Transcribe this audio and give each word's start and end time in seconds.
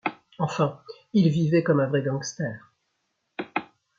Enfin, 0.39 0.81
il 1.13 1.29
vivait 1.29 1.61
comme 1.61 1.79
un 1.79 1.85
vrai 1.85 2.01
gangster! 2.01 2.59